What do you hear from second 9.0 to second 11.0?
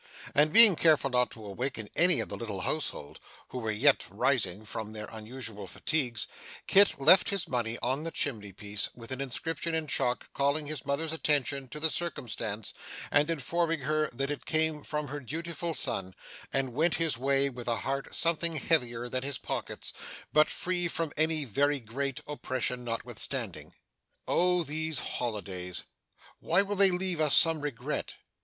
an inscription in chalk calling his